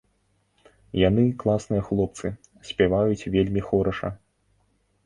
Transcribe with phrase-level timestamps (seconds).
[1.01, 2.27] Яны класныя хлопцы,
[2.71, 4.09] спяваюць вельмі хораша.